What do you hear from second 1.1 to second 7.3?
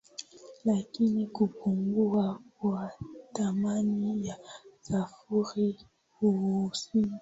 kupungua kwa thamani ya sarafu ya uchina